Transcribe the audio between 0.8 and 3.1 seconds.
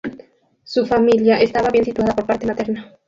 familia estaba bien situada por parte materna.